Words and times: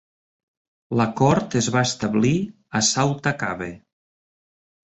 La 1.01 1.05
cort 1.19 1.57
es 1.61 1.69
va 1.75 1.83
establir 1.89 2.33
a 2.81 2.83
Sauta 2.89 3.35
Cave. 3.45 3.73